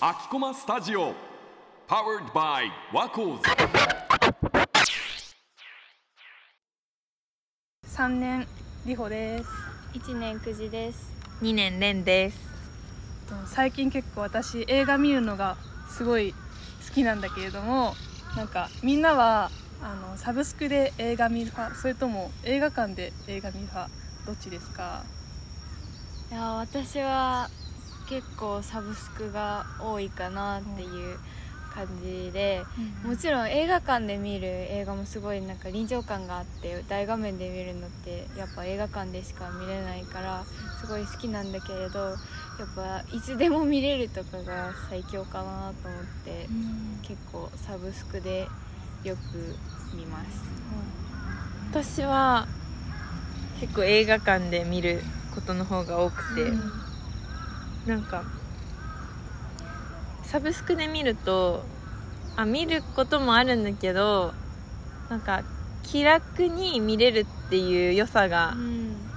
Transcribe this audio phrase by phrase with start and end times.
[0.00, 1.14] 秋駒スタジオ
[1.88, 3.42] Powered by ワコーズ
[7.88, 8.46] 3年
[8.86, 9.48] りほです。
[9.94, 11.12] 一年くじです。
[11.42, 12.38] 2年連です。
[13.28, 15.56] と最近結構私映画見るのが
[15.88, 17.94] すごい好きなんだけれども
[18.36, 19.50] なんかみんなは
[19.82, 23.90] あのサブスクで映画見る派それとも映画館で映画見る派
[24.24, 25.02] どっちですか？
[26.30, 27.50] いや私は
[28.08, 31.18] 結構サブスクが多いかなっていう
[31.74, 32.62] 感じで、
[33.04, 40.44] もちろん映画館で見る映画もすごいなんか臨場感があって大画面で見るのってやっぱ映画館でしか見れないから
[40.80, 42.16] すごい好きなんだけれどやっ
[42.76, 46.48] ぱいつでも見れるとかが最強かなと思って、
[47.02, 48.46] 結構サブスクで
[49.02, 49.56] よく
[49.96, 50.44] 見ます。
[51.72, 52.46] 私は
[53.60, 55.02] 結構映画館で見る
[55.34, 56.52] ことの方が多くて、
[57.86, 58.24] なんか
[60.22, 61.64] サブスクで見ると
[62.36, 64.32] あ見ることもあるんだけど
[65.08, 65.42] なんか
[65.82, 68.54] 気楽に見れるっていう良さが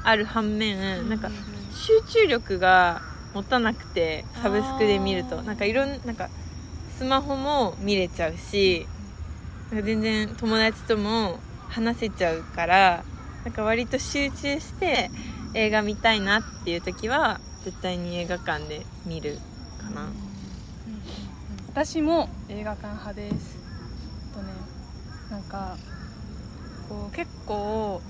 [0.03, 1.29] ある反面、なんか
[1.71, 3.01] 集中力が
[3.33, 5.41] 持たなくてサブスクで見ると。
[5.41, 6.29] なんかいろんなんか
[6.97, 8.87] スマホも見れちゃうし
[9.71, 13.03] なんか全然友達とも話せちゃうから
[13.43, 15.09] なんか割と集中して
[15.53, 19.37] 映画見たいなっていう時は絶対に映画館で見る
[19.77, 20.07] かな、
[21.71, 23.57] 私も映画館派です。
[24.33, 24.47] とね
[25.29, 25.77] なんか
[26.89, 28.01] こう結構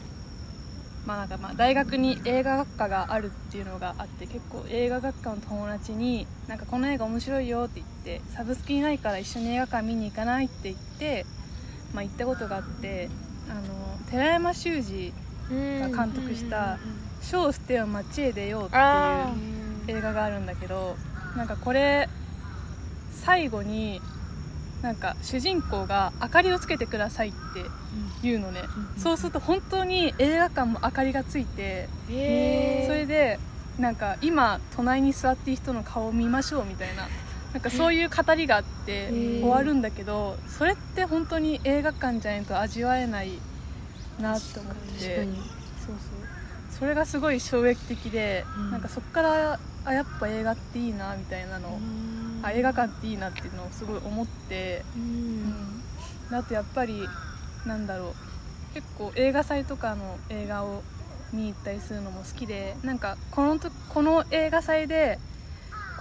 [1.05, 11.25] まあなんかまあ大学に映画学科があるっていうのがあって結構映画学科の友達になんかこの映画面白いよって言ってサブスクにないから一緒に映画館見に行かないって言って、
[11.93, 13.09] まあ、行ったことがあって
[13.49, 13.61] あの
[14.09, 15.13] 寺山修司
[15.49, 16.79] が監督した
[17.23, 19.33] 「書を捨てよ街へ出よう」っていうあ
[19.87, 20.95] 映画があるんだけど
[21.35, 22.09] なんかこれ
[23.11, 24.01] 最後に
[24.81, 27.37] なんか主人公が明かりをつけてくださいって
[28.21, 28.63] 言うのね、
[28.97, 33.39] そうすると本当に映画館も明かりがついて、へそれで
[33.79, 37.07] なんか今隣に座っている人の顔を見ましょうみたいな
[37.53, 39.41] なんかそういう語りがあってー。
[39.41, 43.39] 終わるんだけどそれって本当に映画館じゃないと味わえない
[44.19, 45.27] なって思って。
[45.85, 46.42] そうそう
[46.79, 48.71] それがすごい衝撃的で、うん。
[48.71, 51.79] なんかそこからあやっぱ映画っていいなみたいなのを、
[52.41, 55.83] あ映画館っていいなっていうのをすごい思って、うん。
[56.35, 57.07] あとやっぱり
[57.65, 58.15] なんだろ
[58.71, 60.81] う結構映画祭とかの映画を
[61.31, 65.19] 見に行ったりするのも好きでなんかこのとこの映画祭で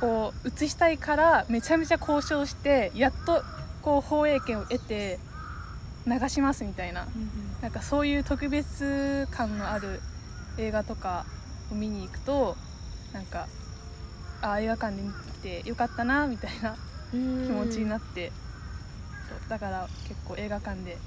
[0.00, 3.42] こう映したいからめちゃめちゃ交渉してやっと
[3.82, 5.18] こう放映権を得て
[6.06, 7.06] 流しますみたいな。
[7.60, 10.00] なんかそういう特別感のある
[10.58, 11.24] 映画とか
[11.70, 12.56] を見に行くと
[13.12, 13.46] なんか
[14.42, 16.76] あ映画館で見てよかったなみたいな
[17.46, 18.32] 気持ちになって、
[19.28, 20.98] そうだから結構映画館で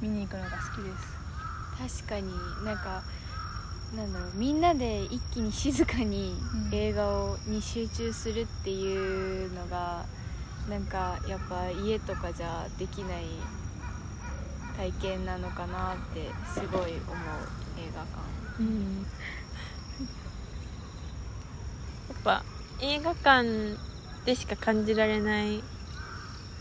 [0.00, 2.02] 見に行くのが好きです。
[2.06, 2.32] 確かに
[2.64, 3.02] なんか
[3.96, 6.34] なんだろうみんなで一気に静かに
[6.72, 6.74] うん。
[6.74, 10.06] 映画をに集中するっていうのが
[10.70, 13.24] なんかやっぱ家とかじゃできない
[14.76, 19.06] 体験なのかなってすごい思う映画館うん。
[22.08, 22.44] やっぱ
[22.80, 23.78] 映画館
[24.24, 25.62] でしか感じられない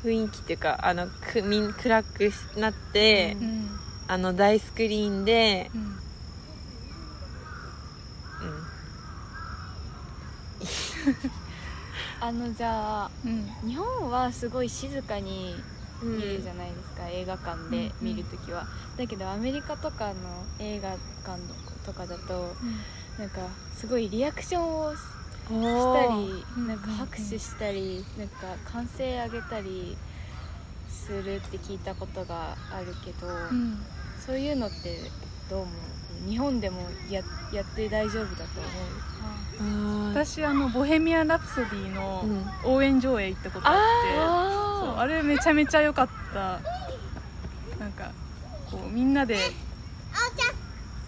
[0.04, 3.66] 雰囲気っていうかあのくみん暗くなって、うん。
[3.66, 3.70] ん
[4.08, 5.82] あの大スクリーンで、うん。
[8.42, 8.68] うん、
[12.20, 13.46] あのじゃあうん。
[13.64, 18.66] 日本はすごい静かにうん見るじゃないですか、映画館で見るときは、
[18.98, 20.14] だけどアメリカとかの
[20.60, 21.40] 映画館
[21.86, 22.56] とかだと
[23.18, 25.00] なんかすごいリアクションをし
[25.48, 29.98] したりうんなんか拍手したりなんか歓声上げたり
[30.88, 33.78] するって聞いたことがあるけど、うん。
[34.26, 35.00] そういうのって
[35.50, 35.72] どう思
[36.26, 36.30] う？
[36.30, 37.22] 日本でもや
[37.52, 38.62] やって大丈夫だと
[39.60, 40.10] 思う？
[40.12, 42.24] 私あの「ボヘミアン・ラプソディ」の
[42.64, 42.76] うん。
[42.76, 44.96] 応援上映行ったことあって、そう。
[44.96, 46.62] ああれめちゃめちゃ良かった。
[47.80, 48.14] なんか
[48.70, 49.38] こうみんなで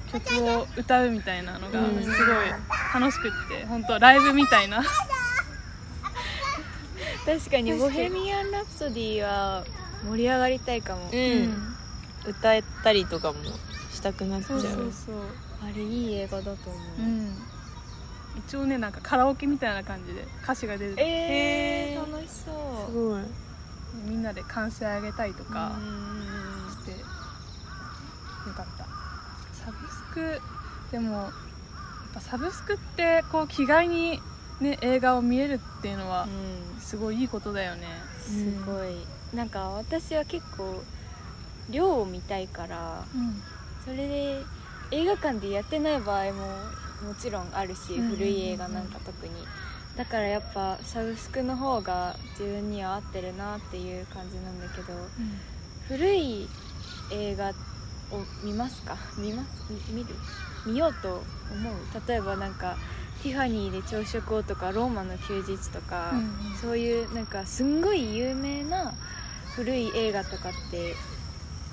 [0.08, 2.04] 曲を歌うみたいなのがうん。
[2.04, 2.46] すごい
[2.94, 4.84] 楽しくって本当ライブみたいな。
[7.26, 7.80] 確かに「確かに。
[7.80, 9.66] ボヘミアン・ラプソディ」は
[10.04, 11.76] 盛り上がりたいかも、うん。
[12.26, 13.40] 歌えたりとかも
[13.92, 15.36] したくなっちゃそううそうそう。
[15.60, 17.48] あれいい映画だと思う、うん。
[18.36, 20.96] 一応ねなんかカラオケみたいな感じで歌詞が出る。
[20.98, 22.12] えー、へー。
[22.12, 22.86] 楽しそう。
[22.88, 23.24] すごい
[23.94, 26.98] みんなで歓声上げたりとかうんしてよ
[28.56, 28.86] かった。
[29.54, 30.42] サブスク
[30.92, 31.32] でもやっ
[32.14, 34.20] ぱサブスクってこう気軽に
[34.60, 36.28] ね映画を見れるっていうのは
[36.76, 36.82] うん。
[36.82, 37.88] すごいいいことだよね。
[38.20, 39.06] すごい。
[39.36, 40.84] なんか私は結構
[41.70, 43.42] 量を見たいからうん。
[43.84, 44.44] それで
[44.92, 46.48] 映画館でやってない場合も
[47.08, 48.16] もちろんあるしうんうんうんうん。
[48.18, 49.34] 古い映画なんか特に
[49.98, 54.94] だからやっぱサブスクの方が自分には合ってるなっていう感じなんだけど
[55.88, 56.48] 古い
[57.12, 57.54] 映画を
[58.44, 58.98] 見ますか？
[59.18, 59.50] 見ます？
[59.92, 60.16] み見る？
[60.66, 62.08] 見ようと思う？
[62.08, 62.76] 例えばなんか
[63.22, 66.26] ティファニーで朝食をとかローマの休日とか、うんうん。
[66.60, 68.94] そういうなんかすんごい有名な
[69.56, 70.96] 古い映画とかって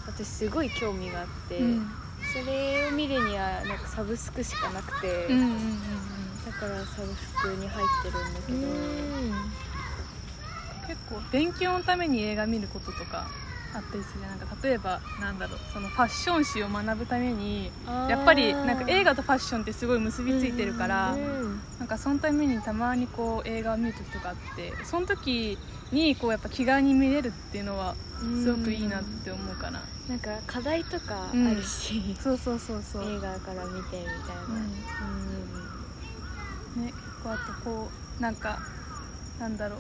[0.07, 1.87] 私すごい興味があって、うん。
[2.33, 6.20] それを見るにはなんかサブスクしかなくて、うんうんうんうん
[6.51, 8.59] だからサブスクに入ってるんだけど、
[10.89, 13.29] 結構勉強のために映画見ることとか
[13.73, 25.57] あったりするなんか例えばなんだろうそのファッション誌を学ぶためにやっぱりなんか映画とファッションってすごい結びついてるから、うんなんかそのためにたまにこう映画を見る時とかあってその時
[25.93, 27.95] にこうやっぱ気軽に見れるっていうのは
[28.43, 35.60] すごくいいなって思うかな、なんか課題とかあるし、そうそうそうそう、映画から見てみたいな、うん
[36.77, 37.89] ね、結構あとこ
[38.19, 38.59] うなんか
[39.39, 39.79] なんだろう。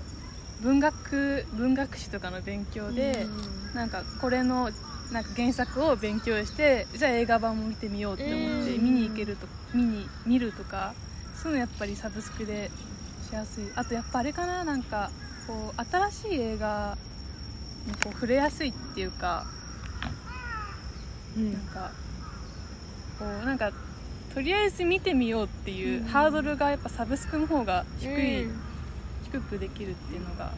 [0.63, 3.27] 文学文学史とかの勉強で、
[3.75, 4.71] なんかこれの
[5.11, 8.85] なんか原作を勉強してじゃあ映画版も見てみようって思ってうん。
[8.85, 10.95] 見に行けると見に見るとか
[11.43, 12.71] そういうのやっぱりサブスクで
[13.29, 13.65] しやすい。
[13.75, 15.11] あとやっぱあれかななんか
[15.47, 16.97] こう新しい映画
[17.87, 19.47] にこう触れやすいっていうか
[21.37, 21.53] うん。
[21.53, 21.91] なんか
[23.19, 23.71] こうなんか
[24.35, 28.61] とりあえず見てみようっていうハードルがやっぱサブスクの方が低い、うん。
[29.25, 30.53] 低くできるっていうのが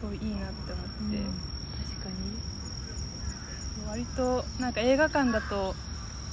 [0.00, 1.24] すごいいいなって思って、うん。
[1.24, 2.08] 確か
[3.90, 5.74] 割となんか映画館だと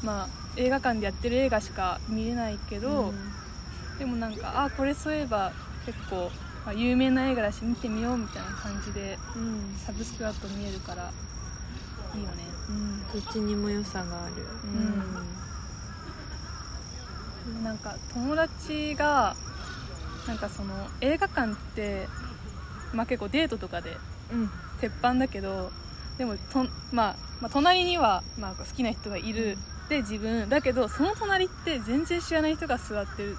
[0.04, 3.14] まあ映画館でやってる映画しか見れないけにど、
[4.00, 5.54] でもなんかあこれそういえば
[5.86, 6.32] 結構、
[6.66, 9.76] まあ、有名な映画だし見てみようみたいな感じでうん。
[9.78, 11.12] サブスクだと見えるから
[12.16, 12.44] いいよね。
[12.70, 13.00] うん。
[13.14, 14.34] どっちにも良さがある。
[14.64, 15.55] うん
[17.64, 19.36] なんか友達が
[20.28, 22.08] なんかその映画館って、
[22.94, 23.98] まあ、結構デートとかで
[24.32, 24.50] うん。
[24.82, 25.72] 鉄板だけど
[26.18, 29.58] でもと、まあ、まあ隣には、まあ、好きな人がいる、
[29.90, 30.50] で自分。
[30.50, 33.38] だけどその隣って全然知らない人が座ってる。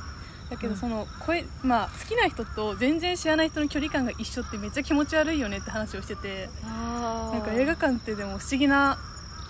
[0.50, 0.78] だけどうん。
[0.78, 6.48] その声、まあ、好きな人と全然知らない人の距離感が一緒ってめっちゃ気持ち悪いよねって話をしてて。
[6.64, 8.98] あなんか映画館ってでも不思議な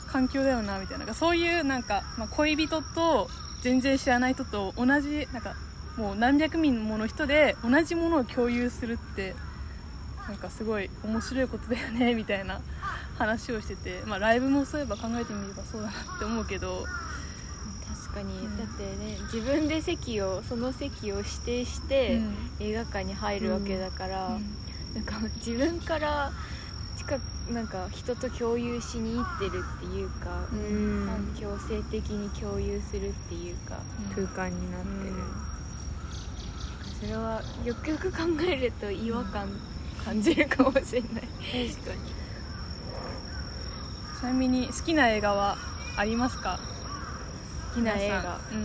[0.06, 1.04] 環境だよなみたいな。
[1.04, 3.28] なんかそういうなんか、まあ、恋人と
[3.66, 5.56] 全然知らない人と同じなんか
[5.96, 9.34] もう何百人もの人で同じものを共有するって
[10.28, 12.60] なんかすごい面白いことだよねみたいな
[13.18, 16.86] 話をしてて、 まあ、ライブもそういえば考えてみればそうだなって思うけど。
[17.88, 22.20] 確かに、うんだってね自分で席をその席を指定して、
[22.60, 24.38] 映画館に入るわけだから、
[24.94, 26.32] なんか自分から
[27.06, 27.22] 近く
[27.52, 31.34] なんか人と共有しに行ってるっていうか、うん。
[31.38, 33.76] 強制的に共有するっていうか、
[34.14, 35.12] 空間になってる、
[37.00, 38.18] それはよくよく考
[38.48, 39.48] えると違和感
[40.04, 41.10] 感じるかもしれない。
[41.12, 42.16] 確かに。
[44.18, 45.56] ちなみに好きな映画は
[45.96, 46.58] ありますか？
[47.74, 48.40] 好きな映画。
[48.50, 48.56] ん。
[48.56, 48.58] う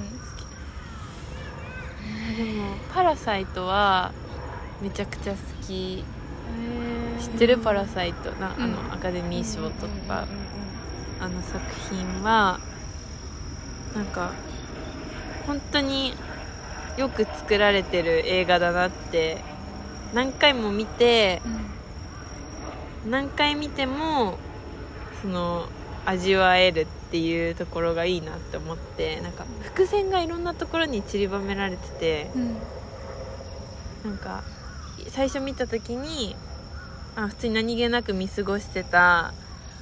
[2.33, 2.35] ん。
[2.37, 4.11] でも「パラサイト」は
[4.81, 6.03] めちゃくちゃ好き
[7.19, 8.71] 知ってる「パラサイト」なあうん。
[8.73, 10.23] のアカデミー賞とうんか
[11.19, 12.59] うんあの作品は
[13.95, 14.31] なんか
[15.45, 16.13] 本当に
[16.97, 19.37] よく作られてる映画だなって
[20.13, 21.41] 何回も見て
[23.09, 24.37] 何回見ても
[25.21, 25.65] その
[26.05, 32.57] 味わえるっていうところがいいなって思ってなんか伏線がいろんなところに散りばめられててうん。
[34.03, 34.43] なんか
[35.09, 36.35] 最初見た時に
[37.15, 39.33] あ普通に何気なく見過ごしてた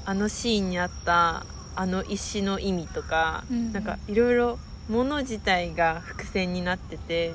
[0.05, 1.45] あのシーンにあった
[1.75, 3.73] あの石の意味とか、うん。
[3.73, 4.59] なんかいろいろ
[4.89, 7.33] 物自体が伏線になってて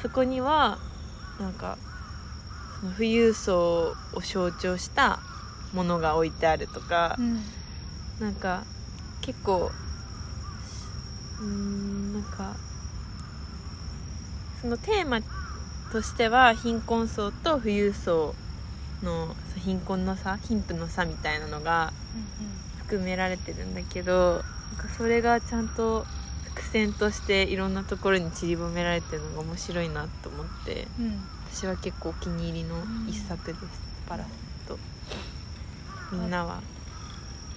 [0.00, 0.78] そこには
[1.40, 1.76] なんか
[2.80, 5.18] その富裕層を象徴した
[5.72, 7.40] ものが置いてあるとかう、ん。
[8.20, 8.64] なんか
[9.20, 9.72] 結構
[11.40, 12.54] うーんなんか
[14.60, 15.18] そのテーマ
[15.94, 18.34] としては貧困層と富裕層
[19.04, 19.28] の
[19.64, 21.92] 貧困の差貧富の差みたいなのが
[22.78, 24.42] 含められてるんだけど
[24.76, 26.04] なんかそれがちゃんと
[26.46, 31.20] 伏線としていろんなところに散りばめられてるのが面白いなと思ってうん。
[31.52, 32.74] 私は結構お気に入りの
[33.08, 33.64] 一作です、
[34.08, 34.26] パラッ
[34.68, 34.76] と。
[36.10, 36.60] みんなは？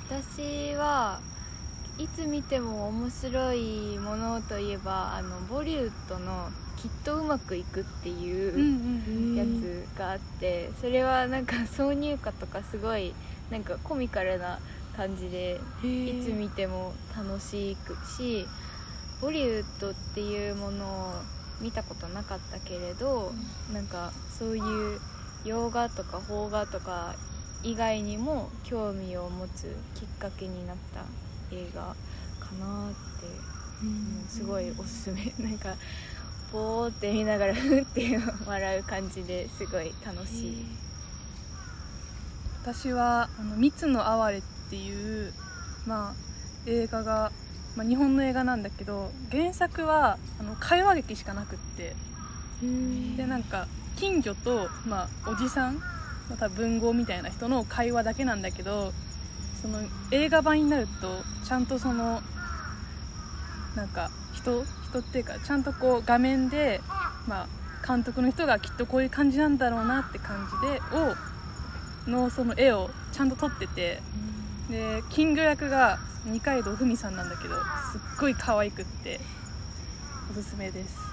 [0.08, 1.20] 私は
[1.98, 13.14] いつ見ても面白いものといえばあのボリウッドの「きっとうまくいく」っていうやつがあってそれはなんか挿入歌とかすごい
[13.50, 14.60] なんかコミカルな
[14.96, 18.48] 感じでいつ見ても楽しくし
[19.22, 21.14] ボリウッドっていうものを
[21.60, 23.32] 見たことなかったけれど、
[23.74, 25.00] なんかそういう
[25.44, 27.16] 洋画とか邦画とか
[27.64, 31.02] 以外にも興味を持つきっかけになった
[31.56, 33.26] 映画かなって、
[33.82, 34.26] うん。
[34.28, 35.34] すごいおすすめ。
[35.44, 35.76] なんか
[36.52, 40.66] ポーって見ながらふって笑う感じですごい楽しい。
[42.62, 45.34] 私は「あの蜜の哀れ」っていう、
[45.86, 46.14] まあ、
[46.66, 47.32] 映画が、
[47.78, 51.96] まあ、日本の映画なんだけど原作はあの会話劇しかなくって
[53.16, 55.82] でなんか金魚と、まあ、おじさん
[56.30, 58.92] また文豪みたいな人の会話だけなんだけど
[59.62, 59.80] その
[60.12, 62.22] 映画版になるとちゃんとその
[63.78, 66.82] なんか人人っていうかちゃんとこう画面で、
[67.28, 71.16] まあ、監督の人がきっとこういう感じなんだろうなって感じでを
[72.10, 74.02] のその絵をちゃんと撮ってて
[74.70, 77.62] でキング役が二階堂ふみさんなんだけどすっ
[78.20, 79.20] ごい可愛くって
[80.32, 81.07] おすすめです。